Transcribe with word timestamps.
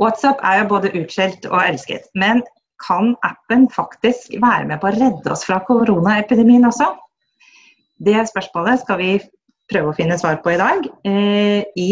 WhatsApp 0.00 0.40
er 0.42 0.62
jo 0.62 0.68
både 0.70 0.92
utskjelt 0.96 1.44
og 1.50 1.60
elsket, 1.60 2.08
men 2.16 2.40
kan 2.80 3.12
appen 3.26 3.66
faktisk 3.72 4.32
være 4.40 4.64
med 4.70 4.80
på 4.80 4.88
å 4.88 4.94
redde 4.96 5.32
oss 5.34 5.44
fra 5.44 5.58
koronaepidemien 5.66 6.64
også? 6.64 6.88
Det 8.00 8.16
spørsmålet 8.30 8.80
skal 8.80 9.00
vi 9.02 9.10
prøve 9.70 9.92
å 9.92 9.98
finne 9.98 10.16
svar 10.18 10.40
på 10.40 10.54
i 10.54 10.60
dag 10.60 10.88
eh, 11.04 11.68
i 11.76 11.90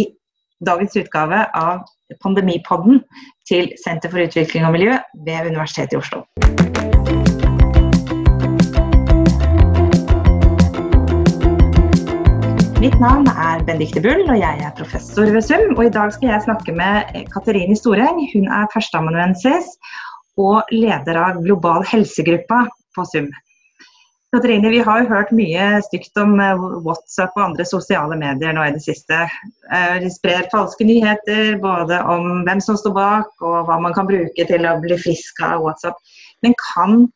dagens 0.64 0.96
utgave 0.98 1.44
av 1.54 1.84
Pandemipodden 2.24 3.02
til 3.48 3.68
Senter 3.84 4.08
for 4.08 4.24
utvikling 4.24 4.64
og 4.64 4.78
miljø 4.78 4.96
ved 5.28 5.52
Universitetet 5.52 5.98
i 5.98 6.00
Oslo. 6.00 6.24
Mitt 12.78 13.00
navn 13.02 13.24
er 13.26 13.64
Benedicte 13.66 13.98
Bull, 13.98 14.20
og 14.30 14.36
jeg 14.38 14.60
er 14.62 14.74
professor 14.78 15.26
ved 15.34 15.42
SUM. 15.42 15.72
Og 15.74 15.80
I 15.88 15.90
dag 15.96 16.12
skal 16.14 16.28
jeg 16.30 16.44
snakke 16.44 16.74
med 16.78 17.16
Katerine 17.32 17.74
Storeng. 17.74 18.20
Hun 18.30 18.44
er 18.54 18.68
førsteamanuensis 18.70 19.72
og 20.38 20.70
leder 20.70 21.18
av 21.18 21.40
Global 21.42 21.82
helsegruppa 21.90 22.60
på 22.94 23.06
SUM. 23.10 23.26
Katerine, 24.30 24.70
vi 24.70 24.84
har 24.86 25.02
jo 25.02 25.08
hørt 25.10 25.32
mye 25.34 25.64
stygt 25.88 26.22
om 26.22 26.36
eh, 26.38 26.62
WhatsApp 26.86 27.34
og 27.34 27.48
andre 27.48 27.66
sosiale 27.66 28.14
medier 28.20 28.54
nå 28.54 28.68
i 28.68 28.76
det 28.76 28.84
siste. 28.86 29.24
Eh, 29.26 29.98
de 30.04 30.12
sprer 30.14 30.46
falske 30.54 30.86
nyheter 30.86 31.58
både 31.64 31.98
om 32.06 32.44
hvem 32.46 32.62
som 32.62 32.78
står 32.78 32.94
bak 32.94 33.42
og 33.42 33.58
hva 33.66 33.80
man 33.88 33.98
kan 33.98 34.06
bruke 34.06 34.46
til 34.52 34.70
å 34.70 34.76
bli 34.84 35.00
frisk 35.02 35.42
av 35.48 35.66
WhatsApp. 35.66 35.98
Men 36.46 36.54
kan 36.62 37.08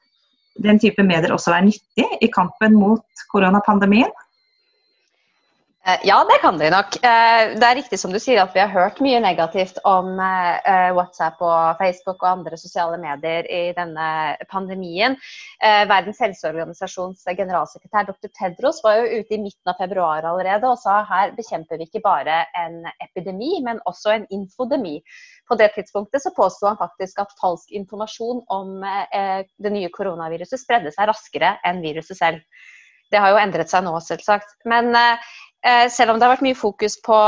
den 0.66 0.83
type 0.83 1.06
medier 1.06 1.30
også 1.30 1.55
være 1.55 1.70
nyttig 1.70 2.10
i 2.19 2.33
kampen 2.34 2.74
mot 2.83 3.27
koronapandemien? 3.30 4.10
Eh, 5.86 5.98
ja, 6.02 6.27
det 6.30 6.38
kan 6.41 6.59
de 6.59 6.68
nok. 6.70 6.95
Eh, 7.04 7.59
det 7.59 7.66
er 7.66 7.74
riktig 7.74 7.98
som 7.98 8.12
du 8.14 8.18
sier 8.22 8.38
at 8.38 8.52
vi 8.54 8.60
har 8.62 8.70
hørt 8.70 9.00
mye 9.02 9.18
negativt 9.18 9.80
om 9.88 10.14
eh, 10.22 10.92
WhatsApp 10.95 11.41
og 11.42 11.80
Facebook 11.80 12.22
og 12.22 12.28
andre 12.28 12.58
sosiale 12.60 13.00
medier 13.02 13.48
i 13.50 13.72
denne 13.74 14.06
pandemien. 14.52 15.16
Verdens 15.62 16.20
helseorganisasjons 16.22 17.25
generalsekretær 17.38 18.06
dr. 18.08 18.30
Tedros 18.38 18.80
var 18.84 19.00
jo 19.00 19.20
ute 19.22 19.34
i 19.34 19.41
midten 19.42 19.70
av 19.70 19.78
februar 19.78 20.27
allerede 20.27 20.70
og 20.70 20.78
sa 20.78 21.00
her 21.06 21.34
bekjemper 21.36 21.78
vi 21.78 21.86
ikke 21.86 22.03
bare 22.03 22.41
en 22.58 22.80
epidemi, 23.03 23.56
men 23.62 23.78
også 23.86 24.14
en 24.14 24.27
infodemi. 24.34 24.97
På 25.50 25.58
det 25.58 25.72
tidspunktet 25.77 26.22
så 26.22 26.34
påsto 26.34 26.66
han 26.66 26.78
faktisk 26.78 27.22
at 27.22 27.34
falsk 27.38 27.70
informasjon 27.78 28.42
om 28.55 28.83
det 28.83 29.75
nye 29.75 29.91
koronaviruset 29.94 30.62
spredde 30.62 30.94
seg 30.94 31.10
raskere 31.10 31.56
enn 31.66 31.83
viruset 31.83 32.19
selv. 32.19 32.42
Det 33.12 33.22
har 33.22 33.34
jo 33.34 33.42
endret 33.42 33.70
seg 33.70 33.86
nå, 33.86 33.94
selvsagt. 34.03 34.58
Men 34.66 34.91
selv 35.62 36.10
om 36.10 36.18
det 36.18 36.27
har 36.27 36.32
vært 36.32 36.42
mye 36.42 36.58
fokus 36.58 36.96
på, 37.06 37.18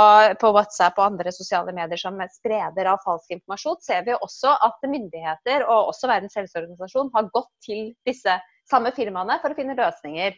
på, 0.41 0.49
WhatsApp 0.57 0.97
og 0.99 1.05
andre 1.07 1.31
sosiale 1.35 1.71
medier 1.77 2.01
som 2.01 2.19
spreder 2.35 2.89
av 2.91 3.03
falsk 3.05 3.31
informasjon, 3.37 3.79
ser 3.85 4.03
vi 4.09 4.17
også 4.17 4.57
at 4.67 4.89
myndigheter 4.91 5.63
og 5.69 5.93
også 5.93 6.11
Verdens 6.11 6.35
helseorganisasjon 6.41 7.13
har 7.15 7.31
gått 7.35 7.53
til 7.63 7.93
disse 8.09 8.35
samme 8.71 8.91
firmaene 8.97 9.39
for 9.43 9.55
å 9.55 9.59
finne 9.59 9.79
løsninger. 9.79 10.35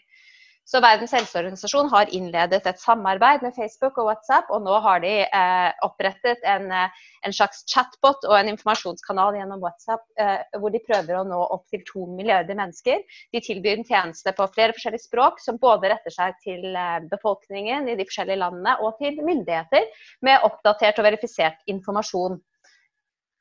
Så 0.66 0.80
Verdens 0.82 1.12
helseorganisasjon 1.14 1.86
har 1.92 2.08
innledet 2.14 2.64
et 2.66 2.80
samarbeid 2.82 3.44
med 3.44 3.54
Facebook 3.54 4.00
og 4.02 4.08
WhatsApp, 4.08 4.48
og 4.50 4.64
nå 4.64 4.80
har 4.82 4.98
de 5.04 5.12
eh, 5.22 5.68
opprettet 5.86 6.42
en, 6.42 6.66
eh, 6.74 7.04
en, 7.22 7.34
slags 7.36 7.62
chatbot 7.70 8.26
og 8.26 8.34
en 8.34 8.50
informasjonskanal 8.50 9.38
gjennom 9.38 9.62
WhatsApp 9.62 10.02
eh, 10.18 10.42
hvor 10.58 10.74
de 10.74 10.82
prøver 10.82 11.20
å 11.20 11.22
nå 11.28 11.38
opp 11.54 11.70
til 11.70 11.84
to 11.86 12.08
milliarder 12.10 12.58
mennesker. 12.58 13.06
De 13.30 13.44
tilbyr 13.46 13.78
en 13.78 13.86
tjeneste 13.86 14.34
på 14.34 14.48
flere 14.56 14.74
forskjellige 14.74 15.06
språk 15.06 15.38
som 15.44 15.62
både 15.62 15.92
retter 15.94 16.16
seg 16.16 16.34
til 16.42 16.66
eh, 16.74 16.98
befolkningen 17.14 17.86
i 17.86 17.94
de 17.94 18.08
forskjellige 18.10 18.42
landene 18.42 18.74
og 18.82 18.98
til 18.98 19.22
myndigheter 19.22 19.86
med 20.26 20.50
oppdatert 20.50 20.98
og 20.98 21.06
verifisert 21.12 21.62
informasjon. 21.70 22.40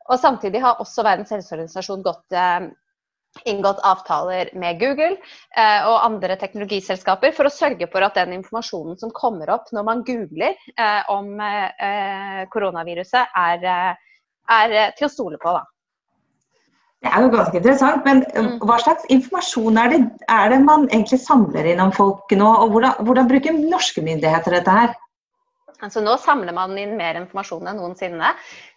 Og 0.05 0.21
Samtidig 0.21 0.61
har 0.61 0.77
også 0.77 1.01
Verdens 1.09 1.33
helseorganisasjon 1.33 2.05
gått 2.05 2.37
eh, 2.37 2.69
inngått 3.49 3.83
avtaler 3.85 4.49
med 4.57 4.79
Google 4.81 5.13
eh, 5.15 5.85
og 5.85 6.01
andre 6.05 6.37
teknologiselskaper 6.41 7.35
for 7.35 7.49
å 7.49 7.53
sørge 7.53 7.87
for 7.91 8.05
at 8.05 8.17
den 8.17 8.33
informasjonen 8.39 8.97
som 9.01 9.13
kommer 9.15 9.51
opp 9.53 9.69
når 9.75 9.87
man 9.87 10.03
googler 10.07 10.57
eh, 10.75 11.13
om 11.13 11.37
eh, 11.39 12.41
koronaviruset, 12.53 13.37
er, 13.37 13.69
eh, 13.69 14.19
er, 14.57 14.75
til 14.97 15.09
å 15.09 15.13
stole 15.13 15.41
på. 15.41 15.53
Da. 15.55 15.63
Det 17.05 17.11
er 17.13 17.21
jo 17.21 17.31
ganske 17.35 17.59
interessant, 17.59 18.05
men 18.07 18.23
eh, 18.33 18.41
mm. 18.41 18.53
hva 18.65 18.79
slags 18.81 19.05
informasjon 19.13 19.77
er 19.77 19.91
det, 19.93 20.01
er 20.31 20.51
det, 20.53 20.61
man 20.65 20.87
egentlig 20.89 21.21
samler 21.21 21.69
inn 21.69 21.83
om 21.83 21.93
folk 21.93 22.33
nå? 22.33 22.51
Og 22.65 22.73
hvordan, 22.73 23.01
hvordan 23.05 23.29
bruker 23.29 23.59
norske 23.59 24.01
myndigheter 24.05 24.57
dette 24.57 24.77
her? 24.79 24.95
Altså 25.85 26.01
nå 26.01 26.15
samler 26.17 26.55
man 26.55 26.73
inn 26.81 26.95
mer 26.97 27.17
informasjon 27.19 27.67
enn 27.69 27.77
noensinne. 27.77 28.31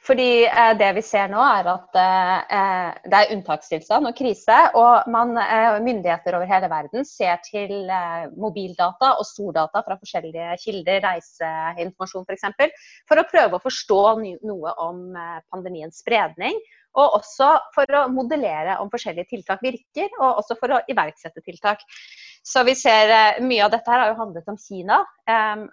Fordi 0.04 0.44
eh, 0.46 0.72
det 0.78 0.88
vi 0.96 1.02
ser 1.04 1.30
nå 1.32 1.40
er 1.42 1.68
at 1.72 1.98
eh, 2.00 2.98
det 3.08 3.18
er 3.18 3.32
unntakstilstand 3.34 4.08
og 4.08 4.16
krise. 4.16 4.56
Og 4.78 5.08
man, 5.12 5.34
eh, 5.40 5.78
myndigheter 5.84 6.36
over 6.38 6.48
hele 6.48 6.70
verden 6.70 7.06
ser 7.08 7.40
til 7.46 7.88
eh, 7.88 8.28
mobildata 8.40 9.14
og 9.18 9.26
stordata 9.28 9.82
fra 9.86 9.98
forskjellige 10.00 10.56
kilder, 10.64 11.00
reiseinformasjon 11.08 12.26
f.eks., 12.28 12.28
for, 12.28 12.38
eksempel, 12.38 12.74
for 13.08 13.20
å 13.22 13.28
prøve 13.30 13.58
å 13.58 13.64
forstå 13.64 14.02
noe 14.48 14.76
om 14.84 15.06
eh, 15.16 15.40
pandemiens 15.52 16.04
spredning. 16.04 16.60
Og 16.98 17.18
også 17.20 17.50
for 17.74 17.94
å 17.94 18.06
modellere 18.10 18.78
om 18.82 18.88
forskjellige 18.90 19.30
tiltak 19.30 19.60
virker, 19.62 20.08
og 20.18 20.40
også 20.42 20.56
for 20.58 20.74
å 20.74 20.80
iverksette 20.90 21.44
tiltak. 21.44 21.84
Så 22.48 22.62
vi 22.64 22.74
ser 22.74 23.10
uh, 23.12 23.44
Mye 23.44 23.64
av 23.66 23.72
dette 23.74 23.90
her 23.92 24.00
har 24.02 24.12
jo 24.12 24.20
handlet 24.22 24.46
om 24.48 24.56
Kina. 24.60 25.02
Um, 25.28 25.66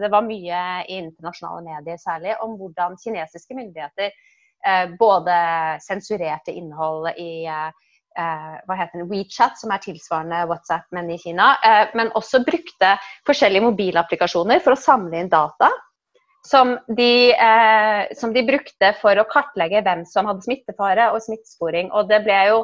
det 0.00 0.10
var 0.12 0.26
mye 0.26 0.60
i 0.86 1.00
internasjonale 1.00 1.64
medier 1.66 1.98
særlig 1.98 2.36
om 2.44 2.54
hvordan 2.60 2.94
kinesiske 3.00 3.56
myndigheter 3.58 4.12
uh, 4.12 4.92
både 5.00 5.38
sensurerte 5.82 6.54
innhold 6.54 7.10
i 7.18 7.32
hva 8.14 8.74
heter 8.78 9.00
det, 9.00 9.08
WeChat, 9.10 9.56
som 9.58 9.72
er 9.74 9.80
tilsvarende 9.82 10.44
WhatsApp, 10.46 10.84
men 10.94 11.08
i 11.10 11.16
Kina. 11.18 11.48
men 11.98 12.12
også 12.14 12.44
brukte 12.46 12.92
forskjellige 13.26 13.64
mobilapplikasjoner 13.64 14.60
for 14.62 14.76
å 14.76 14.78
samle 14.78 15.18
inn 15.18 15.32
data. 15.32 15.72
Som 16.46 16.76
de, 16.94 17.34
som 18.14 18.30
de 18.30 18.44
brukte 18.46 18.92
for 19.00 19.18
å 19.18 19.26
kartlegge 19.26 19.82
hvem 19.82 20.06
som 20.06 20.30
hadde 20.30 20.46
smittefare 20.46 21.08
og 21.10 21.24
smittesporing. 21.26 21.90
Og 21.90 22.06
det 22.06 22.22
ble 22.22 22.38
jo 22.52 22.62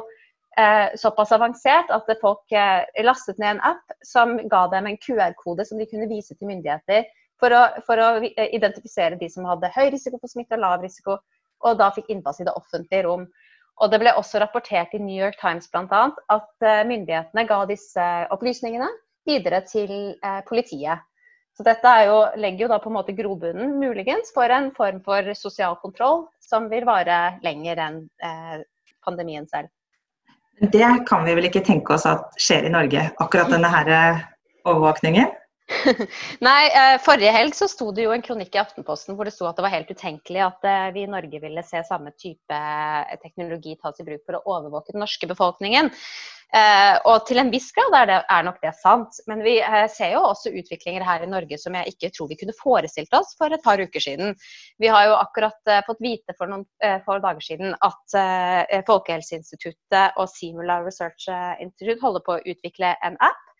eh, 0.57 0.95
såpass 0.99 1.31
avansert 1.31 1.91
at 1.93 2.09
folk 2.21 2.51
eh, 2.51 2.83
lastet 3.05 3.39
ned 3.39 3.55
en 3.55 3.65
app 3.73 3.95
som 4.05 4.37
ga 4.49 4.65
dem 4.73 4.89
en 4.89 4.97
QR-kode 4.97 5.65
som 5.67 5.79
de 5.79 5.87
kunne 5.89 6.09
vise 6.11 6.35
til 6.35 6.49
myndigheter 6.49 7.05
for 7.41 7.53
å, 7.55 7.61
for 7.87 8.01
å, 8.01 8.09
eh, 8.25 8.49
identifisere 8.55 9.19
de 9.19 9.29
som 9.29 9.47
hadde 9.49 9.71
høy 9.75 9.91
risiko 9.93 10.19
for 10.21 10.31
smitte 10.31 10.57
og 10.57 10.63
lav 10.65 10.83
risiko, 10.85 11.17
og 11.65 11.77
da 11.77 11.91
fikk 11.93 12.11
innpass 12.13 12.41
i 12.41 12.47
det 12.47 12.55
offentlige 12.57 13.05
rom. 13.07 13.27
Og 13.81 13.89
Det 13.89 13.99
ble 14.01 14.13
også 14.13 14.41
rapportert 14.41 14.93
i 14.93 14.99
New 15.01 15.15
York 15.17 15.39
Times 15.41 15.69
annet, 15.73 16.19
at 16.29 16.65
eh, 16.65 16.83
myndighetene 16.85 17.47
ga 17.49 17.63
disse 17.65 18.09
opplysningene 18.35 18.89
videre 19.25 19.61
til 19.65 19.93
eh, 20.21 20.41
politiet. 20.47 21.01
Så 21.57 21.65
dette 21.67 21.89
jo, 22.07 22.19
legger 22.39 22.65
jo 22.65 22.71
da 22.71 22.77
på 22.79 22.89
en 22.89 22.95
måte 22.95 23.15
grobunnen, 23.15 23.73
muligens, 23.81 24.31
for 24.33 24.49
en 24.53 24.69
form 24.75 25.01
for 25.03 25.33
sosial 25.35 25.75
kontroll 25.81 26.27
som 26.39 26.69
vil 26.71 26.85
vare 26.87 27.39
lenger 27.43 27.81
enn 27.87 28.01
eh, 28.23 28.61
pandemien 29.03 29.49
selv. 29.49 29.69
Det 30.59 30.89
kan 31.07 31.25
vi 31.25 31.35
vel 31.37 31.47
ikke 31.49 31.63
tenke 31.65 31.95
oss 31.95 32.05
at 32.09 32.35
skjer 32.41 32.67
i 32.67 32.73
Norge, 32.73 33.07
akkurat 33.23 33.49
denne 33.49 33.69
her 33.71 33.87
eh, 33.89 34.25
overvåkningen? 34.67 35.31
Nei, 36.47 36.63
eh, 36.67 36.97
forrige 37.01 37.31
helg 37.33 37.55
så 37.55 37.67
sto 37.71 37.89
det 37.95 38.05
jo 38.05 38.11
en 38.13 38.23
kronikk 38.25 38.57
i 38.57 38.61
Aftenposten 38.61 39.15
hvor 39.15 39.27
det 39.27 39.33
sto 39.33 39.47
at 39.47 39.57
det 39.57 39.65
var 39.65 39.73
helt 39.73 39.91
utenkelig 39.93 40.43
at 40.45 40.67
eh, 40.67 40.89
vi 40.95 41.05
i 41.05 41.09
Norge 41.09 41.41
ville 41.41 41.63
se 41.65 41.81
samme 41.87 42.11
type 42.19 42.59
teknologi 43.23 43.77
tas 43.79 44.01
i 44.03 44.05
bruk 44.05 44.25
for 44.27 44.37
å 44.37 44.57
overvåke 44.57 44.93
den 44.93 45.01
norske 45.05 45.29
befolkningen. 45.31 45.89
Eh, 46.51 46.97
og 47.07 47.23
til 47.29 47.39
en 47.39 47.49
viss 47.51 47.69
grad 47.71 47.93
er, 47.95 48.09
det, 48.09 48.17
er, 48.27 48.43
nok 48.43 48.57
det 48.63 48.73
sant. 48.81 49.19
Men 49.31 49.43
vi 49.45 49.55
eh, 49.63 49.85
ser 49.91 50.15
jo 50.17 50.23
også 50.27 50.51
utviklinger 50.51 51.05
her 51.07 51.23
i 51.23 51.29
Norge 51.31 51.59
som 51.61 51.77
jeg 51.79 51.93
ikke 51.93 52.11
tror 52.15 52.27
vi 52.31 52.37
kunne 52.41 52.55
forestilt 52.57 53.13
oss 53.15 53.31
for 53.39 53.55
et 53.55 53.63
par 53.63 53.79
uker 53.79 54.03
siden. 54.03 54.35
Vi 54.83 54.91
har 54.91 55.07
jo 55.07 55.19
akkurat 55.19 55.71
eh, 55.71 55.83
fått 55.87 56.03
vite 56.03 56.35
for 56.37 56.51
noen 56.51 56.67
for 57.05 57.21
dager 57.23 57.43
siden 57.43 57.75
at 57.85 58.15
Folkehelseinstituttet 58.87 60.17
og 60.19 60.29
Simula 60.31 60.79
Research 60.83 61.27
Institute 61.63 62.01
holder 62.03 62.23
på 62.25 62.35
å 62.35 62.43
utvikle 62.53 62.93
en 63.05 63.17
app 63.23 63.50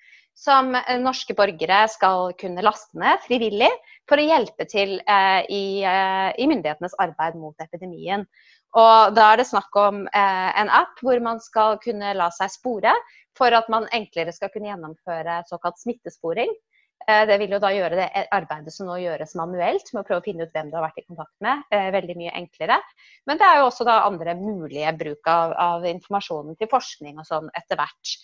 som 0.42 0.74
norske 1.04 1.36
borgere 1.38 1.84
skal 1.92 2.32
kunne 2.40 2.64
laste 2.66 2.98
ned 2.98 3.22
frivillig 3.28 3.70
for 4.10 4.18
å 4.18 4.26
hjelpe 4.26 4.66
til 4.70 4.98
eh, 5.06 5.42
i, 5.46 5.64
eh, 5.86 6.32
i, 6.34 6.48
myndighetenes 6.50 6.98
arbeid 7.04 7.38
mot 7.38 7.62
epidemien. 7.62 8.26
Og 8.80 9.14
da 9.14 9.28
er 9.34 9.42
det 9.42 9.50
snakk 9.50 9.76
om 9.78 10.06
eh, 10.08 10.50
en 10.62 10.72
app 10.74 11.00
hvor 11.04 11.20
man 11.24 11.42
skal 11.44 11.78
kunne 11.84 12.16
la 12.18 12.32
seg 12.34 12.52
spore 12.54 12.96
for 13.38 13.54
at 13.56 13.70
man 13.72 13.88
enklere 13.96 14.34
skal 14.36 14.52
kunne 14.54 14.72
gjennomføre 14.72 15.42
såkalt 15.50 15.80
smittesporing. 15.84 16.52
Eh, 17.08 17.24
det 17.28 17.38
vil 17.42 17.56
jo 17.56 17.62
da 17.62 17.72
gjøre 17.74 17.98
det 18.00 18.10
arbeidet 18.34 18.74
som 18.74 18.90
nå 18.90 18.98
gjøres 19.02 19.34
manuelt, 19.40 19.94
med 19.94 20.04
å 20.04 20.08
prøve 20.08 20.22
å 20.22 20.26
finne 20.26 20.46
ut 20.46 20.54
hvem 20.56 20.70
du 20.72 20.78
har 20.78 20.86
vært 20.88 21.02
i 21.02 21.08
kontakt 21.08 21.34
med, 21.44 21.64
eh, 21.72 21.90
veldig 21.94 22.18
mye 22.20 22.36
enklere. 22.42 22.78
Men 23.28 23.42
det 23.42 23.48
er 23.48 23.60
jo 23.60 23.70
også 23.70 23.88
da 23.88 24.02
andre 24.08 24.36
mulige 24.40 24.94
bruk 25.00 25.28
av, 25.28 25.56
av 25.58 25.90
informasjonen 25.90 26.58
til 26.58 26.72
forskning 26.72 27.20
og 27.20 27.28
sånn 27.28 27.52
etter 27.58 27.80
hvert. 27.80 28.16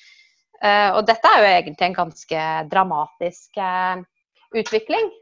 Eh, 0.64 0.90
og 0.96 1.04
dette 1.10 1.30
er 1.30 1.44
jo 1.44 1.52
egentlig 1.52 1.90
en 1.90 2.00
ganske 2.02 2.48
dramatisk 2.72 3.62
utvikling. 4.56 5.14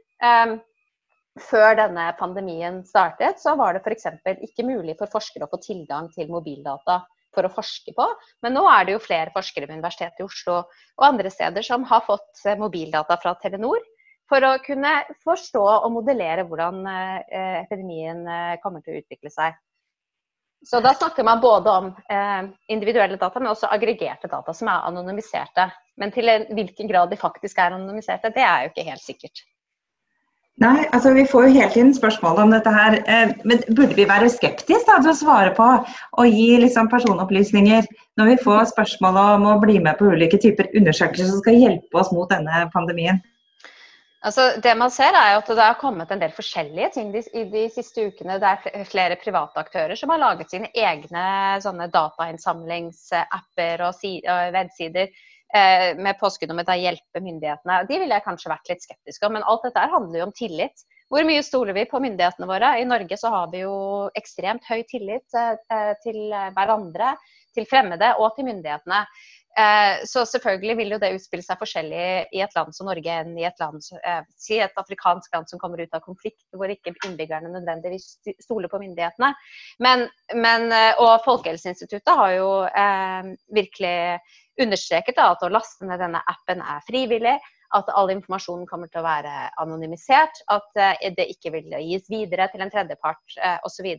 før 1.35 1.75
denne 1.75 2.03
pandemien 2.15 2.77
startet, 2.87 3.41
så 3.43 3.57
var 3.59 3.73
det 3.75 3.81
f.eks. 3.83 4.05
ikke 4.47 4.63
mulig 4.63 4.95
for 4.95 5.11
forskere 5.11 5.43
å 5.43 5.51
få 5.51 5.59
tilgang 5.59 6.07
til 6.13 6.29
mobildata 6.31 7.01
for 7.35 7.47
å 7.47 7.51
forske 7.51 7.93
på. 7.95 8.07
Men 8.45 8.55
nå 8.57 8.63
er 8.71 8.87
det 8.87 8.95
jo 8.95 9.03
flere 9.03 9.33
forskere 9.35 9.67
ved 9.67 9.79
Universitetet 9.79 10.23
i 10.23 10.27
Oslo 10.27 10.61
og 10.63 11.07
andre 11.07 11.31
steder 11.33 11.65
som 11.65 11.85
har 11.89 12.05
fått 12.07 12.45
eh, 12.45 12.57
mobildata 12.59 13.19
fra 13.21 13.35
Telenor 13.41 13.83
for 14.29 14.45
å 14.47 14.55
kunne 14.65 14.93
forstå 15.25 15.63
og 15.75 15.91
modellere 15.93 16.47
hvordan 16.49 16.81
eh, 16.89 17.61
epidemien 17.65 18.23
eh, 18.25 18.57
kommer 18.63 18.85
til 18.85 18.95
å 18.95 19.03
utvikle 19.03 19.33
seg. 19.33 19.57
Så 20.65 20.79
da 20.81 20.93
snakker 20.97 21.23
man 21.23 21.41
både 21.43 21.69
om 21.69 21.89
individuelle 22.67 23.19
data, 23.21 23.39
men 23.39 23.51
også 23.51 23.69
aggregerte 23.69 24.29
data 24.31 24.53
som 24.53 24.69
er 24.71 24.87
anonymiserte. 24.87 25.67
Men 26.01 26.13
til 26.15 26.31
hvilken 26.57 26.89
grad 26.89 27.11
de 27.11 27.19
faktisk 27.21 27.59
er 27.61 27.75
anonymiserte, 27.75 28.33
det 28.33 28.41
er 28.45 28.63
jo 28.63 28.73
ikke 28.73 28.87
helt 28.89 29.03
sikkert. 29.03 29.43
Nei, 30.63 30.85
altså 30.95 31.11
Vi 31.11 31.25
får 31.27 31.45
jo 31.45 31.53
hele 31.57 31.71
tiden 31.73 31.93
spørsmål 31.93 32.37
om 32.45 32.53
dette 32.55 32.71
her. 32.71 32.95
Eh, 33.11 33.31
men 33.43 33.63
burde 33.75 33.95
vi 33.97 34.07
være 34.07 34.31
skeptiske 34.31 34.87
til 35.01 35.11
å 35.11 35.15
svare 35.19 35.51
på 35.57 35.67
og 35.67 36.25
gi 36.31 36.55
liksom 36.61 36.87
personopplysninger 36.91 37.83
når 38.15 38.29
vi 38.31 38.37
får 38.43 38.69
spørsmål 38.71 39.19
om 39.19 39.47
å 39.51 39.57
bli 39.59 39.81
med 39.83 39.99
på 39.99 40.07
ulike 40.13 40.39
typer 40.39 40.71
undersøkelser 40.79 41.27
som 41.27 41.41
skal 41.43 41.59
hjelpe 41.59 41.99
oss 41.99 42.13
mot 42.15 42.31
denne 42.31 42.69
pandemien? 42.71 43.19
Altså, 44.25 44.55
det 44.63 44.71
man 44.77 44.89
ser 44.89 45.13
er 45.13 45.35
at 45.37 45.47
Det 45.47 45.61
har 45.61 45.77
kommet 45.77 46.09
en 46.11 46.21
del 46.21 46.31
forskjellige 46.33 46.89
ting 46.95 47.11
de, 47.13 47.21
i 47.37 47.43
de 47.51 47.67
siste 47.69 48.07
ukene. 48.07 48.39
Det 48.41 48.49
er 48.49 48.87
flere 48.89 49.19
private 49.21 49.61
aktører 49.61 49.95
som 49.99 50.09
har 50.09 50.23
laget 50.23 50.49
sine 50.49 50.71
egne 50.73 51.25
sånne 51.61 51.91
datainnsamlingsapper 51.93 53.85
og, 53.85 53.93
si, 53.99 54.17
og 54.25 54.55
websider 54.57 55.13
Eh, 55.53 55.93
med 55.97 56.17
påskudd 56.19 56.51
om 56.51 56.59
å 56.59 56.75
hjelpe 56.75 57.21
myndighetene. 57.21 57.83
De 57.87 57.99
ville 58.01 58.15
jeg 58.17 58.25
kanskje 58.25 58.49
vært 58.51 58.71
litt 58.71 58.81
skeptisk 58.83 59.23
om, 59.23 59.37
men 59.37 59.45
alt 59.47 59.63
dette 59.63 59.85
handler 59.91 60.19
jo 60.19 60.25
om 60.27 60.33
tillit. 60.35 60.83
Hvor 61.13 61.23
mye 61.23 61.43
stoler 61.45 61.77
vi 61.77 61.85
på 61.87 62.01
myndighetene 62.01 62.49
våre? 62.49 62.73
I 62.81 62.87
Norge 62.89 63.15
så 63.21 63.29
har 63.31 63.51
vi 63.53 63.61
jo 63.61 63.75
ekstremt 64.19 64.65
høy 64.67 64.81
tillit 64.89 65.37
eh, 65.37 65.93
til 66.03 66.33
hverandre, 66.57 67.13
til 67.55 67.69
fremmede 67.69 68.09
og 68.19 68.33
til 68.35 68.49
myndighetene. 68.49 69.03
Eh, 69.55 70.03
så 70.09 70.25
selvfølgelig 70.27 70.77
vil 70.81 70.93
jo 70.95 70.99
det 70.99 71.13
utspille 71.15 71.45
seg 71.45 71.59
forskjellig 71.61 72.05
i 72.35 72.41
et 72.43 72.55
land 72.57 72.75
som 72.75 72.89
Norge 72.89 73.17
enn 73.21 73.37
i 73.39 73.47
et 73.47 73.61
land, 73.63 73.83
si 74.35 74.59
et 74.59 74.81
afrikansk 74.81 75.31
land 75.35 75.47
som 75.51 75.61
kommer 75.61 75.79
ut 75.79 75.95
av 75.95 76.03
konflikt, 76.03 76.43
hvor 76.55 76.71
ikke 76.71 76.95
innbyggerne 77.07 77.53
nødvendigvis 77.53 78.17
stoler 78.43 78.71
på 78.71 78.81
myndighetene. 78.83 79.31
Men, 79.83 80.07
men, 80.35 80.67
og 80.99 81.23
Folkehelseinstituttet 81.27 82.19
har 82.19 82.35
jo 82.35 82.49
eh, 82.67 83.35
virkelig 83.55 83.97
understreket 84.61 85.17
da, 85.17 85.31
at 85.33 85.43
å 85.43 85.51
laste 85.51 85.87
ned 85.87 85.99
denne 86.03 86.21
appen 86.31 86.61
er 86.63 86.83
frivillig, 86.87 87.35
at 87.75 87.89
all 87.97 88.11
informasjonen 88.13 88.67
kommer 88.69 88.89
til 88.91 89.01
å 89.01 89.07
være 89.07 89.33
anonymisert, 89.61 90.41
at 90.53 90.79
eh, 90.79 91.11
det 91.17 91.27
ikke 91.33 91.51
vil 91.55 91.75
gis 91.83 92.09
videre 92.11 92.47
til 92.51 92.63
en 92.63 92.71
tredjepart 92.71 93.39
eh, 93.41 93.57
osv. 93.67 93.89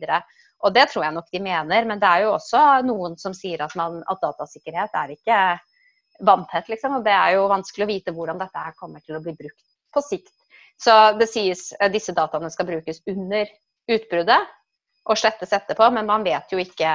Og 0.65 0.73
det 0.73 0.87
tror 0.89 1.05
jeg 1.05 1.13
nok 1.13 1.27
de 1.33 1.41
mener, 1.43 1.85
men 1.85 1.99
det 2.01 2.09
er 2.09 2.25
jo 2.25 2.33
også 2.33 2.63
noen 2.87 3.17
som 3.21 3.35
sier 3.37 3.61
at, 3.65 3.75
man, 3.77 3.99
at 4.09 4.23
datasikkerhet 4.23 4.95
er 4.97 5.13
ikke 5.13 5.39
vanntett, 6.25 6.71
liksom. 6.71 6.97
Og 6.97 7.05
det 7.05 7.13
er 7.13 7.35
jo 7.35 7.45
vanskelig 7.51 7.85
å 7.85 7.91
vite 7.91 8.15
hvordan 8.15 8.41
dette 8.41 8.65
her 8.65 8.77
kommer 8.79 9.03
til 9.05 9.19
å 9.19 9.23
bli 9.23 9.35
brukt 9.37 9.65
på 9.93 10.03
sikt. 10.05 10.33
Så 10.81 10.95
det 11.17 11.29
sies 11.29 11.71
at 11.81 11.93
disse 11.93 12.13
dataene 12.17 12.49
skal 12.53 12.69
brukes 12.69 13.01
under 13.09 13.49
utbruddet, 13.89 14.53
og 15.07 15.15
slettes 15.19 15.53
etterpå, 15.55 15.87
men 15.95 16.07
man 16.07 16.25
vet 16.25 16.51
jo, 16.51 16.59
ikke, 16.59 16.91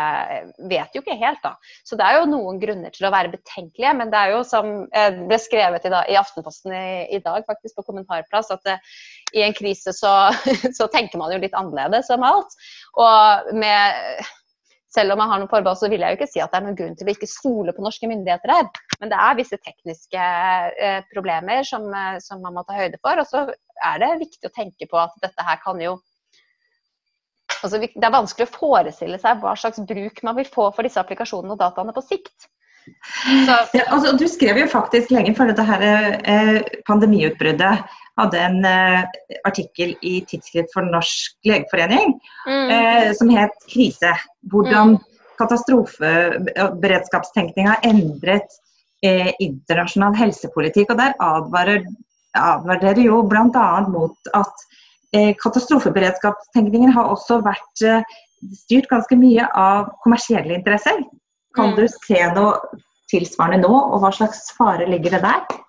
vet 0.68 0.96
jo 0.96 1.00
ikke 1.00 1.16
helt, 1.20 1.40
da. 1.44 1.54
Så 1.86 1.96
det 1.96 2.04
er 2.04 2.18
jo 2.18 2.28
noen 2.28 2.58
grunner 2.60 2.92
til 2.92 3.06
å 3.08 3.12
være 3.12 3.32
betenkelige, 3.32 3.94
men 3.96 4.12
det 4.12 4.20
er 4.20 4.34
jo 4.34 4.42
som 4.44 4.68
ble 5.30 5.38
skrevet 5.40 5.86
i, 5.88 5.92
dag, 5.94 6.10
i 6.12 6.18
Aftenposten 6.20 6.74
i, 6.76 6.84
i, 7.16 7.22
dag, 7.24 7.40
faktisk 7.48 7.78
på 7.78 7.86
kommentarplass, 7.88 8.52
at 8.52 8.64
det, 8.68 8.76
i 9.32 9.42
en 9.46 9.56
krise 9.56 9.94
så, 9.96 10.12
så, 10.78 10.88
tenker 10.92 11.20
man 11.20 11.32
jo 11.34 11.40
litt 11.42 11.56
annerledes 11.58 12.10
om 12.14 12.24
alt. 12.26 12.56
Og 13.00 13.52
med 13.56 14.24
selv 14.92 15.14
om 15.14 15.22
jeg 15.22 15.30
har 15.30 15.40
noen 15.40 15.50
forbehold, 15.50 15.78
så 15.80 15.88
vil 15.88 16.02
jeg 16.04 16.12
jo 16.12 16.18
ikke 16.20 16.28
si 16.28 16.40
at 16.44 16.52
det 16.52 16.58
er 16.58 16.64
noen 16.66 16.76
grunn 16.76 16.96
til 16.98 17.08
å 17.08 17.12
ikke 17.14 17.28
stole 17.30 17.72
på 17.72 17.84
norske 17.84 18.08
myndigheter 18.10 18.52
her. 18.52 18.68
Men 19.00 19.12
det 19.12 19.20
er 19.24 19.38
visse 19.38 19.58
tekniske 19.58 20.24
eh, 20.86 20.98
problemer 21.12 21.64
som, 21.68 21.86
eh, 21.96 22.18
som, 22.24 22.42
man 22.44 22.58
må 22.58 22.64
ta 22.68 22.76
høyde 22.76 23.00
for. 23.00 23.20
Og 23.22 23.28
så 23.28 23.46
er 23.88 24.02
det 24.02 24.10
viktig 24.20 24.50
å 24.50 24.54
tenke 24.54 24.88
på 24.90 25.00
at 25.00 25.14
dette 25.24 25.48
her 25.48 25.62
kan 25.64 25.80
jo 25.82 25.98
Altså, 27.62 27.78
det 27.78 28.02
er 28.02 28.10
vanskelig 28.10 28.48
å 28.48 28.54
forestille 28.56 29.18
seg 29.22 29.38
hva 29.38 29.52
slags 29.54 29.78
bruk 29.86 30.16
man 30.26 30.34
vil 30.34 30.48
få 30.50 30.64
for 30.74 30.82
disse 30.82 30.98
applikasjonene 30.98 31.54
og 31.54 31.60
dataene 31.60 31.92
på 31.94 32.02
sikt. 32.02 32.48
Ja, 33.48 33.56
altså, 33.88 34.16
du 34.18 34.28
skrev 34.30 34.58
jo 34.58 34.66
faktisk 34.70 35.10
lenge 35.14 35.34
før 35.36 35.46
dette 35.50 35.64
her, 35.66 35.80
eh, 36.24 36.62
pandemiutbruddet 36.88 37.74
hadde 38.20 38.38
en 38.42 38.64
eh, 38.68 39.02
artikkel 39.48 39.90
i 40.04 40.20
Tidsskritt 40.28 40.70
for 40.74 40.82
Norsk 40.84 41.30
legeforening 41.48 42.08
mm. 42.46 42.70
eh, 42.76 43.12
som 43.18 43.28
het 43.32 43.54
'Krise'. 43.70 44.16
Hvordan 44.52 44.86
mm. 44.96 45.02
katastrofeberedskapstenkning 45.40 47.66
har 47.70 47.78
endret 47.86 48.50
eh, 49.02 49.30
internasjonal 49.40 50.14
helsepolitikk. 50.18 50.90
og 50.90 50.96
Der 50.98 51.12
advarer, 51.20 51.80
advarer 52.36 52.80
dere 52.88 53.02
jo 53.06 53.22
bl.a. 53.30 53.80
mot 53.88 54.16
at 54.34 54.54
Eh, 55.12 55.34
katastrofeberedskapstenkningen 55.44 56.94
har 56.96 57.10
også 57.12 57.42
vært 57.44 57.82
eh, 57.84 58.04
styrt 58.56 58.88
ganske 58.88 59.16
mye 59.20 59.44
av 59.58 59.90
kommersielle 60.04 60.56
interesser. 60.56 61.02
Kan 61.56 61.72
mm. 61.72 61.76
du 61.76 61.86
se 61.92 62.22
noe 62.36 62.80
tilsvarende 63.12 63.68
nå, 63.68 63.72
og 63.72 64.02
hva 64.02 64.12
slags 64.14 64.50
fare 64.56 64.88
ligger 64.88 65.18
det 65.18 65.22
der? 65.24 65.60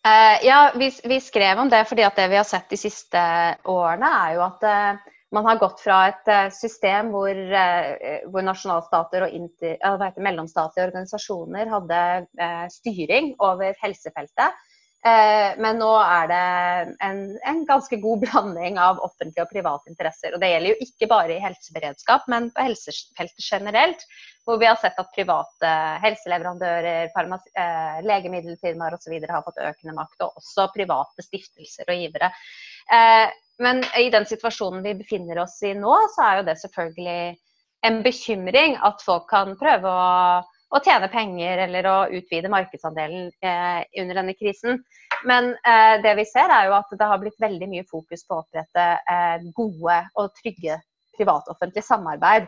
Uh, 0.00 0.36
ja, 0.46 0.60
vi, 0.80 0.88
vi, 1.04 1.18
skrev 1.20 1.58
om 1.60 1.68
det 1.68 1.82
fordi 1.84 2.06
at 2.06 2.16
det 2.16 2.30
vi 2.32 2.38
har 2.40 2.46
sett 2.48 2.70
de 2.72 2.78
siste 2.80 3.22
årene, 3.68 4.08
er 4.08 4.38
jo 4.38 4.44
at 4.46 4.64
uh, 4.64 5.10
man 5.36 5.44
har 5.44 5.60
gått 5.60 5.82
fra 5.84 5.98
et 6.08 6.30
uh, 6.32 6.46
system 6.54 7.12
hvor, 7.12 7.36
hvor 8.32 8.46
nasjonalstater 8.46 9.26
og 9.26 9.36
inter, 9.36 9.76
mellomstatlige 10.16 10.88
organisasjoner 10.88 11.68
hadde 11.70 12.00
styring 12.72 13.34
over 13.44 13.76
helsefeltet, 13.84 14.56
Eh, 15.00 15.56
men 15.56 15.78
nå 15.80 15.88
er 15.96 16.26
det 16.28 16.40
en, 17.06 17.20
en, 17.48 17.60
ganske 17.64 17.96
god 18.02 18.20
blanding 18.20 18.76
av 18.76 18.98
offentlige 19.00 19.46
og 19.46 19.52
private 19.52 19.88
interesser. 19.88 20.34
Og 20.36 20.42
det 20.42 20.50
gjelder 20.52 20.74
jo 20.74 20.86
ikke 20.88 21.08
bare 21.08 21.36
i 21.36 21.40
helseberedskap, 21.40 22.26
men 22.28 22.50
på 22.52 22.66
helsefeltet 22.68 23.46
generelt. 23.46 24.04
Hvor 24.44 24.60
vi 24.60 24.68
har 24.68 24.76
sett 24.80 24.98
at 25.00 25.12
private 25.14 25.70
helseleverandører, 26.04 27.08
eh, 27.08 28.00
legemiddelfirmaer 28.04 28.96
osv. 28.98 29.16
har 29.30 29.46
fått 29.46 29.62
økende 29.64 29.96
makt. 29.96 30.18
Og 30.26 30.42
også 30.42 30.68
private 30.74 31.24
stiftelser 31.24 31.88
og 31.88 32.04
givere. 32.04 32.32
Eh, 32.92 33.28
men 33.60 33.84
i 33.96 34.08
den 34.12 34.28
situasjonen 34.28 34.84
vi 34.84 34.98
befinner 35.00 35.40
oss 35.42 35.58
i 35.64 35.72
nå, 35.76 35.96
så 36.12 36.26
er 36.26 36.40
jo 36.40 36.48
det 36.48 36.60
selvfølgelig 36.60 37.22
en 37.88 38.02
bekymring 38.04 38.76
at 38.84 39.00
folk 39.04 39.28
kan 39.32 39.56
prøve 39.60 39.88
å 39.88 40.40
å 40.70 40.80
tjene 40.84 41.10
penger 41.10 41.64
eller 41.66 41.86
å 41.90 41.96
utvide 42.14 42.50
markedsandelen 42.52 43.30
eh, 43.42 43.80
under 44.02 44.20
denne 44.20 44.34
krisen. 44.38 44.82
Men 45.26 45.52
eh, 45.66 45.96
det 46.04 46.14
vi 46.20 46.26
ser 46.28 46.52
er 46.54 46.68
jo 46.68 46.76
at 46.78 46.92
det 46.96 47.08
har 47.10 47.20
blitt 47.22 47.40
veldig 47.42 47.68
mye 47.70 47.86
fokus 47.90 48.22
på 48.26 48.36
å 48.36 48.44
opprette 48.44 48.86
eh, 49.00 49.48
gode 49.56 49.96
og 50.20 50.30
trygge 50.38 50.78
privat-offentlige 51.18 51.86
samarbeid. 51.86 52.46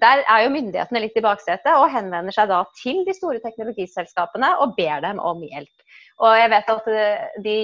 Der 0.00 0.24
er 0.24 0.44
jo 0.44 0.52
myndighetene 0.54 1.04
litt 1.04 1.16
i 1.20 1.24
baksetet 1.24 1.70
og 1.76 1.90
henvender 1.92 2.34
seg 2.34 2.48
da 2.50 2.62
til 2.80 3.02
de 3.06 3.14
store 3.16 3.42
teknologiselskapene 3.44 4.54
og 4.64 4.74
ber 4.78 5.04
dem 5.04 5.20
om 5.22 5.42
hjelp. 5.44 5.86
Og 6.22 6.36
jeg 6.38 6.50
vet 6.52 6.70
at 6.74 6.90
eh, 6.90 7.26
de 7.44 7.56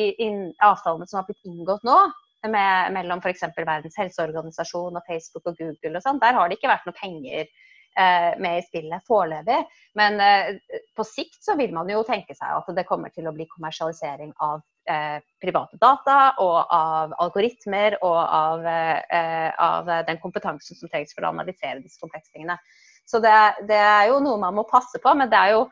avtalene 0.65 1.09
som 1.09 1.21
har 1.21 1.29
blitt 1.29 1.49
inngått 1.49 1.87
nå, 1.89 1.99
med, 2.47 2.93
mellom 2.95 3.19
f.eks. 3.19 3.49
Verdens 3.57 3.97
helseorganisasjon 3.99 4.95
og 4.95 5.09
Facebook 5.09 5.49
og 5.51 5.59
Google 5.59 5.99
og 5.99 6.05
sånn, 6.05 6.21
der 6.23 6.37
har 6.37 6.47
det 6.47 6.61
ikke 6.61 6.71
vært 6.71 6.87
noe 6.87 6.95
penger 6.95 7.49
med 7.97 8.59
i 8.59 8.63
spillet 8.63 9.07
foreløpig. 9.09 9.59
Men 9.99 10.21
eh, 10.23 10.59
på 10.95 11.07
sikt 11.07 11.41
så 11.43 11.57
vil 11.59 11.73
man 11.75 11.89
jo 11.91 12.05
tenke 12.07 12.37
seg 12.37 12.53
at 12.55 12.69
det 12.77 12.87
kommer 12.87 13.11
til 13.15 13.27
å 13.27 13.35
bli 13.35 13.49
kommersialisering 13.51 14.31
av 14.45 14.61
eh, 14.87 15.19
private 15.43 15.81
data 15.83 16.19
og 16.45 16.59
av 16.75 17.17
algoritmer 17.25 17.99
og 18.03 18.19
av, 18.23 18.69
av, 18.71 19.91
den 20.07 20.23
kompetansen 20.23 20.79
som 20.79 20.93
trengs 20.93 21.17
for 21.17 21.27
å 21.27 21.33
analysere 21.33 21.83
disse 21.83 21.99
komplekstingene. 22.03 22.59
Så 23.09 23.23
det, 23.25 23.35
det, 23.69 23.79
er 23.81 24.11
jo 24.11 24.21
noe 24.21 24.39
man 24.41 24.59
må 24.59 24.69
passe 24.69 25.01
på, 25.03 25.15
men 25.17 25.31
det 25.33 25.39
er 25.41 25.57
jo 25.57 25.63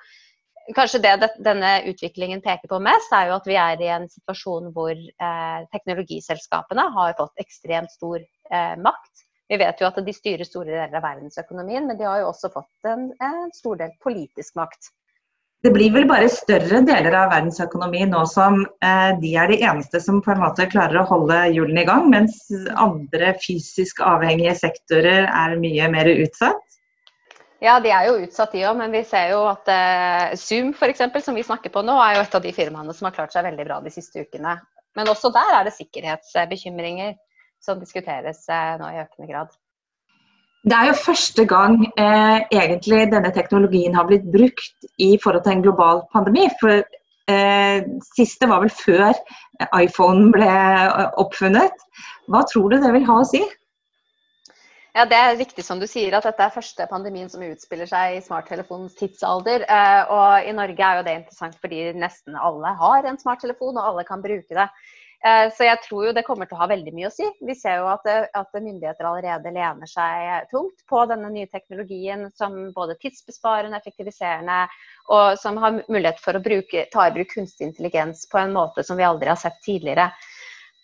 kanskje 0.74 1.02
det 1.04 1.28
denne 1.44 1.72
utviklingen 1.90 2.40
peker 2.42 2.70
på 2.70 2.80
mest, 2.82 3.12
er 3.14 3.30
jo 3.30 3.36
at 3.36 3.46
vi 3.46 3.58
er 3.60 3.82
i 3.82 3.90
en 3.92 4.08
situasjon 4.10 4.72
hvor 4.74 4.94
eh, 4.94 5.60
teknologiselskapene 5.74 6.88
har 6.96 7.14
fått 7.18 7.44
ekstremt 7.44 7.92
stor 7.94 8.18
eh, 8.18 8.74
makt. 8.82 9.12
Vi 9.48 9.56
vet 9.60 9.80
jo 9.80 9.86
at 9.86 9.98
de 10.02 10.14
styrer 10.14 10.46
store 10.46 10.72
deler 10.72 10.98
av 10.98 11.04
verdensøkonomien, 11.04 11.86
men 11.86 11.98
de 11.98 12.06
har 12.08 12.22
jo 12.22 12.30
også 12.32 12.50
fått 12.54 12.88
en, 12.90 13.10
en 13.22 13.50
stor 13.54 13.78
del 13.82 13.92
politisk 14.02 14.56
makt. 14.58 14.90
Det 15.64 15.72
blir 15.72 15.90
vel 15.94 16.04
bare 16.06 16.28
større 16.30 16.82
deler 16.84 17.14
av 17.16 17.30
verdensøkonomien 17.32 18.10
nå 18.12 18.20
som 18.30 18.60
eh, 18.84 19.12
de 19.22 19.32
er 19.40 19.50
de 19.50 19.56
eneste 19.64 20.02
som 20.04 20.20
på 20.22 20.34
en 20.34 20.42
måte 20.42 20.68
klarer 20.70 21.00
å 21.00 21.08
holde 21.08 21.38
hjulene 21.54 21.82
i 21.82 21.88
gang, 21.88 22.10
mens 22.12 22.36
andre 22.76 23.32
fysisk 23.42 24.02
avhengige 24.04 24.54
sektorer 24.58 25.26
er 25.26 25.56
mye 25.62 25.88
mer 25.94 26.10
utsatt? 26.12 26.62
Ja, 27.64 27.78
de 27.80 27.88
er 27.88 28.10
jo 28.10 28.18
utsatt 28.26 28.52
de 28.52 28.66
òg, 28.68 28.76
men 28.76 28.92
vi 28.92 29.00
ser 29.08 29.32
jo 29.32 29.40
at 29.48 29.70
eh, 29.72 30.36
Zoom 30.36 30.74
f.eks., 30.76 31.06
som 31.24 31.38
vi 31.38 31.46
snakker 31.46 31.72
på 31.72 31.82
nå, 31.86 31.94
er 32.04 32.18
jo 32.18 32.26
et 32.26 32.36
av 32.36 32.44
de 32.44 32.52
firmaene 32.54 32.94
som 32.94 33.08
har 33.08 33.16
klart 33.16 33.32
seg 33.32 33.46
veldig 33.48 33.64
bra 33.66 33.80
de 33.82 33.94
siste 33.94 34.26
ukene. 34.26 34.58
Men 34.96 35.08
også 35.12 35.32
der 35.32 35.54
er 35.56 35.64
det 35.66 35.74
sikkerhetsbekymringer 35.76 37.16
som 37.62 37.80
diskuteres 37.80 38.44
nå 38.48 38.90
i 38.92 39.00
økende 39.02 39.30
grad. 39.30 39.54
Det 40.66 40.74
er 40.74 40.88
jo 40.88 40.98
første 40.98 41.44
gang 41.46 41.76
eh, 41.94 42.40
egentlig 42.50 43.04
denne 43.12 43.30
teknologien 43.34 43.94
har 43.94 44.08
blitt 44.08 44.24
brukt 44.32 44.88
i 44.98 45.12
forhold 45.22 45.44
til 45.44 45.52
en 45.54 45.62
global 45.62 46.00
pandemi. 46.12 46.48
For 46.58 46.80
eh, 47.30 47.84
siste 48.16 48.48
var 48.50 48.64
vel 48.64 48.72
før 48.74 49.12
iPhone 49.78 50.32
ble 50.34 50.48
oppfunnet. 51.22 51.86
Hva 52.26 52.42
tror 52.50 52.74
du 52.74 52.80
det 52.82 52.90
vil 52.96 53.06
ha 53.06 53.20
å 53.22 53.28
si? 53.30 53.44
Ja, 54.96 55.04
Det 55.04 55.16
er 55.20 55.38
riktig 55.38 55.62
som 55.62 55.78
du 55.78 55.86
sier 55.86 56.14
at 56.16 56.26
dette 56.26 56.42
er 56.42 56.54
første 56.54 56.86
pandemien 56.90 57.28
som 57.30 57.42
utspiller 57.46 57.86
seg 57.86 58.16
i 58.16 58.22
smarttelefonens 58.24 58.98
tidsalder. 58.98 59.68
Eh, 59.70 60.02
og 60.10 60.50
i 60.50 60.54
Norge 60.56 60.82
er 60.82 60.98
jo 60.98 61.06
det 61.06 61.18
interessant 61.20 61.58
fordi 61.62 61.92
nesten 61.94 62.34
alle 62.34 62.74
har 62.80 63.06
en 63.06 63.22
smarttelefon, 63.22 63.76
og 63.76 63.90
alle 63.92 64.06
kan 64.08 64.24
bruke 64.24 64.56
det. 64.56 64.70
Eh, 65.26 65.48
så 65.56 65.66
jeg 65.66 65.80
tror 65.82 66.04
jo 66.06 66.12
det 66.14 66.22
kommer 66.26 66.46
til 66.46 66.54
å 66.54 66.60
ha 66.60 66.68
veldig 66.70 66.92
mye 66.94 67.08
å 67.08 67.14
si. 67.14 67.26
Vi 67.48 67.54
ser 67.58 67.80
jo 67.80 67.88
at, 67.90 68.06
at 68.06 68.52
myndigheter 68.54 69.08
allerede 69.08 69.52
lener 69.54 69.90
seg 69.90 70.46
tungt 70.52 70.84
på 70.90 71.02
denne 71.10 71.30
nye 71.32 71.48
teknologien 71.50 72.28
som 72.38 72.54
både 72.76 72.98
tidsbesparende, 73.02 73.80
effektiviserende, 73.80 74.60
og 75.10 75.40
som 75.42 75.58
har 75.62 75.80
mulighet 75.88 76.22
for 76.22 76.38
å 76.38 76.44
bruke, 76.44 76.86
ta 76.92 77.08
i 77.08 77.14
bruk 77.16 77.34
kunstig 77.34 77.72
intelligens 77.72 78.26
på 78.30 78.38
en 78.42 78.54
måte 78.54 78.86
som 78.86 78.98
vi 79.00 79.08
aldri 79.08 79.32
har 79.32 79.40
sett 79.40 79.58
tidligere. 79.66 80.10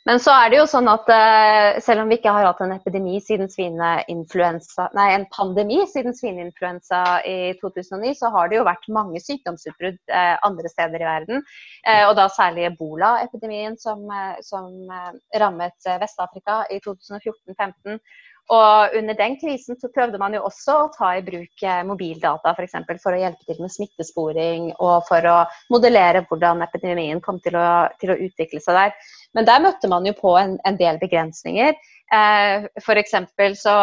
Men 0.09 0.19
så 0.19 0.33
er 0.35 0.51
det 0.51 0.59
jo 0.59 0.65
sånn 0.67 0.89
at 0.91 1.11
uh, 1.15 1.79
selv 1.83 2.03
om 2.03 2.09
vi 2.11 2.17
ikke 2.19 2.33
har 2.35 2.49
hatt 2.49 2.63
en 2.65 2.75
epidemi 2.75 3.21
siden 3.23 3.51
svineinfluensa, 3.53 4.89
nei, 4.99 5.13
en 5.15 5.29
pandemi 5.31 5.79
siden 5.91 6.17
svineinfluensa 6.19 7.03
i 7.29 7.53
2009, 7.61 8.17
så 8.19 8.33
har 8.35 8.51
det 8.51 8.59
jo 8.59 8.67
vært 8.67 8.89
mange 8.91 9.23
sykdomsutbrudd 9.23 10.01
uh, 10.11 10.35
andre 10.49 10.73
steder 10.73 11.05
i 11.05 11.07
verden. 11.07 11.47
Uh, 11.87 12.03
og 12.09 12.17
da 12.19 12.27
særlig 12.35 12.67
ebola-epidemien 12.73 13.79
som, 13.79 14.03
som 14.43 14.91
rammet 15.39 15.91
Vest-Afrika 16.03 16.65
i 16.75 16.83
2014-2015. 16.83 18.03
Og 18.51 18.97
under 18.99 19.15
den 19.17 19.37
krisen 19.41 19.79
så 19.79 19.89
prøvde 19.95 20.19
man 20.19 20.35
jo 20.35 20.43
også 20.49 20.75
å 20.81 20.91
ta 20.97 21.13
i 21.17 21.23
bruk 21.25 21.63
mobildata 21.89 22.51
f.eks. 22.53 22.59
For, 22.59 22.67
eksempel, 22.67 22.99
for 23.05 23.15
å 23.15 23.21
hjelpe 23.21 23.47
til 23.47 23.63
med 23.63 23.73
smittesporing 23.73 24.69
og 24.75 25.07
for 25.09 25.29
å 25.31 25.39
modellere 25.73 26.25
hvordan 26.29 26.65
epidemien 26.67 27.23
kom 27.23 27.39
til 27.45 27.57
å, 27.57 27.87
til 28.03 28.13
å 28.13 28.19
utvikle 28.27 28.61
seg 28.61 28.79
der. 28.79 29.11
Men 29.33 29.49
der 29.49 29.63
møtte 29.65 29.89
man 29.89 30.07
jo 30.09 30.13
på 30.19 30.35
en, 30.41 30.59
en 30.69 30.79
del 30.81 30.99
begrensninger. 31.01 31.79
Eh, 32.13 32.67
F.eks. 32.83 33.15
Så, 33.63 33.75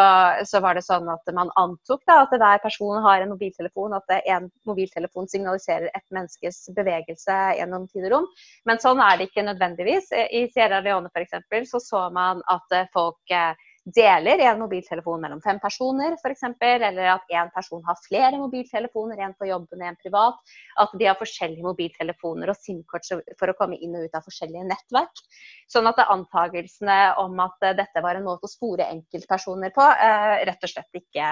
så 0.46 0.62
var 0.62 0.78
det 0.78 0.84
sånn 0.86 1.08
at 1.10 1.32
man 1.34 1.50
antok 1.58 2.04
da, 2.06 2.20
at 2.28 2.36
hver 2.36 2.62
person 2.62 3.00
har 3.02 3.24
en 3.24 3.32
mobiltelefon, 3.32 3.96
at 3.98 4.14
en 4.20 4.52
mobiltelefon 4.70 5.32
signaliserer 5.32 5.90
et 5.90 6.06
menneskes 6.14 6.68
bevegelse 6.78 7.40
gjennom 7.58 7.88
tid 7.90 8.06
og 8.06 8.14
rom. 8.14 8.30
Men 8.70 8.84
sånn 8.84 9.02
er 9.02 9.18
det 9.18 9.32
ikke 9.32 9.48
nødvendigvis. 9.48 10.12
I 10.14 10.46
Sierra 10.54 10.84
Leone 10.86 11.10
f.eks. 11.10 11.42
så 11.72 11.82
så 11.82 12.06
man 12.14 12.44
at 12.54 12.78
folk 12.94 13.34
eh, 13.34 13.58
deler 13.86 14.42
en 14.44 14.60
mobiltelefon 14.60 15.22
mellom 15.24 15.42
fem 15.42 15.60
personer 15.62 16.16
f.eks., 16.18 16.44
eller 16.62 17.12
at 17.14 17.34
én 17.34 17.52
person 17.54 17.84
har 17.86 18.00
flere 18.04 18.38
mobiltelefoner, 18.38 19.22
en 19.24 19.36
på 19.38 19.50
jobben 19.50 19.84
en 19.86 19.98
privat. 20.02 20.40
At 20.82 20.94
de 21.00 21.08
har 21.08 21.18
forskjellige 21.20 21.66
mobiltelefoner 21.66 22.52
og 22.52 22.60
SIM-kort 22.60 23.08
for 23.40 23.52
å 23.52 23.58
komme 23.60 23.80
inn 23.80 23.96
og 23.98 24.08
ut 24.08 24.18
av 24.18 24.26
forskjellige 24.28 24.68
nettverk. 24.70 25.24
Sånn 25.72 25.90
at 25.90 26.02
antagelsene 26.06 27.00
om 27.22 27.40
at 27.44 27.72
dette 27.80 28.04
var 28.04 28.20
en 28.20 28.28
måte 28.28 28.50
å 28.50 28.52
spore 28.52 28.90
enkeltpersoner 28.90 29.74
på, 29.76 29.86
eh, 29.86 30.36
rett 30.50 30.64
og 30.64 30.74
slett 30.74 31.02
ikke, 31.02 31.32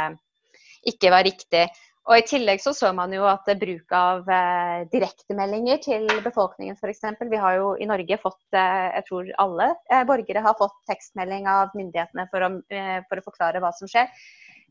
ikke 0.87 1.13
var 1.13 1.27
riktig. 1.27 1.67
Og 2.07 2.15
I 2.15 2.23
tillegg 2.23 2.61
så, 2.63 2.71
så 2.71 2.93
man 2.95 3.11
jo 3.11 3.25
at 3.27 3.49
bruk 3.59 3.93
av 3.95 4.29
eh, 4.31 4.85
direktemeldinger 4.93 5.81
til 5.83 6.05
befolkningen 6.23 6.77
f.eks. 6.79 7.03
Vi 7.19 7.41
har 7.43 7.57
jo 7.59 7.73
i 7.83 7.87
Norge 7.89 8.17
fått, 8.21 8.39
eh, 8.55 8.85
jeg 8.95 9.07
tror 9.09 9.31
alle 9.43 9.73
eh, 9.91 10.05
borgere 10.07 10.43
har 10.45 10.55
fått 10.59 10.77
tekstmelding 10.87 11.49
av 11.51 11.75
myndighetene 11.75 12.29
for 12.31 12.47
å, 12.47 12.51
eh, 12.71 13.01
for 13.09 13.19
å 13.19 13.25
forklare 13.27 13.59
hva 13.63 13.73
som 13.75 13.91
skjer. 13.91 14.07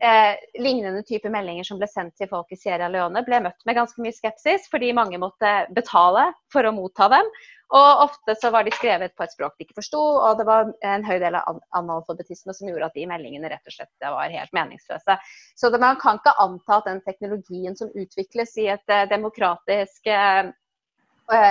Eh, 0.01 0.61
lignende 0.61 1.03
type 1.03 1.31
meldinger 1.33 1.65
som 1.65 1.79
ble 1.81 1.87
sendt 1.89 2.19
til 2.21 2.29
folk 2.29 2.51
i 2.53 2.57
Sierra 2.61 2.91
Leone, 2.93 3.23
ble 3.25 3.39
møtt 3.47 3.63
med 3.65 3.79
ganske 3.79 4.03
mye 4.05 4.13
skepsis, 4.13 4.67
fordi 4.69 4.91
mange 4.93 5.17
måtte 5.17 5.53
betale 5.73 6.27
for 6.53 6.69
å 6.69 6.73
motta 6.77 7.09
dem. 7.15 7.31
Og 7.75 8.03
ofte 8.05 8.35
så 8.39 8.51
var 8.53 8.67
de 8.67 8.75
skrevet 8.77 9.15
på 9.17 9.25
et 9.25 9.33
språk 9.33 9.57
de 9.57 9.65
ikke 9.65 9.79
forsto, 9.79 9.99
og 9.99 10.37
det 10.39 10.45
var 10.47 10.69
en 10.87 11.07
høy 11.07 11.17
del 11.23 11.39
av 11.39 11.63
analfabetisme 11.75 12.55
som 12.55 12.69
gjorde 12.69 12.91
at 12.91 12.99
de 12.99 13.07
meldingene 13.09 13.49
rett 13.51 13.73
og 13.73 13.75
slett 13.75 14.05
var 14.05 14.35
helt 14.37 14.53
meningsløse. 14.55 15.17
Så 15.57 15.73
det, 15.73 15.81
man 15.83 15.97
kan 16.03 16.21
ikke 16.21 16.37
anta 16.45 16.77
at 16.77 16.93
den 16.93 17.01
teknologien 17.09 17.81
som 17.81 17.91
utvikles 17.97 18.53
i 18.63 18.69
et 18.77 18.93
uh, 18.93 19.09
demokratisk 19.11 20.13
eh, 20.13 20.53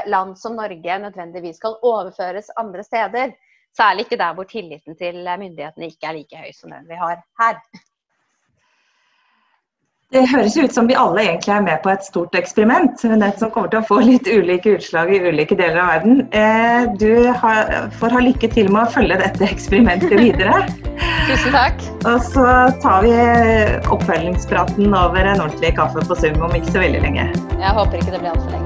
land 0.08 0.38
som 0.40 0.56
Norge, 0.56 1.00
nødvendigvis 1.04 1.58
skal 1.60 1.82
overføres 1.82 2.54
andre 2.62 2.86
steder. 2.86 3.36
Særlig 3.76 4.06
ikke 4.06 4.22
der 4.22 4.38
hvor 4.38 4.48
tilliten 4.48 4.96
til 4.96 5.20
myndighetene 5.26 5.92
ikke 5.92 6.14
er 6.14 6.18
like 6.22 6.46
høy 6.46 6.56
som 6.56 6.72
den 6.72 6.88
vi 6.88 7.02
har 7.02 7.26
her. 7.42 7.60
Det 10.16 10.22
høres 10.32 10.54
ut 10.56 10.72
som 10.72 10.88
vi 10.88 10.96
alle 10.96 11.26
egentlig 11.26 11.52
er 11.52 11.64
med 11.66 11.82
på 11.84 11.90
et 11.92 12.06
stort 12.08 12.36
eksperiment, 12.40 13.02
men 13.04 13.24
et 13.26 13.42
som 13.42 13.50
kommer 13.52 13.68
til 13.74 13.82
å 13.82 13.88
få 13.90 13.98
litt 14.00 14.30
ulike 14.32 14.78
utslag 14.78 15.12
i 15.12 15.20
ulike 15.26 15.58
deler 15.60 15.82
av 15.82 15.90
verden. 15.92 16.22
Eh, 16.32 16.86
du 17.02 17.28
får 18.00 18.16
ha 18.16 18.22
lykke 18.24 18.48
til 18.54 18.72
med 18.72 18.86
å 18.86 18.94
følge 18.94 19.20
dette 19.20 19.50
eksperimentet 19.50 20.16
videre. 20.16 20.62
Tusen 21.28 21.52
takk. 21.52 21.84
Og 22.08 22.24
så 22.30 22.46
tar 22.86 23.04
vi 23.04 23.12
oppfølgingspraten 23.92 24.96
over 24.96 25.20
en 25.26 25.44
ordentlig 25.50 25.76
kaffe 25.76 26.06
på 26.08 26.20
Zoom 26.22 26.40
om 26.48 26.56
ikke 26.56 26.78
så 26.78 26.86
veldig 26.86 27.04
lenge. 27.10 27.28
Jeg 27.60 27.76
håper 27.82 28.00
ikke 28.00 28.16
det 28.16 28.24
blir 28.24 28.32
altfor 28.32 28.56
lenge. 28.56 28.65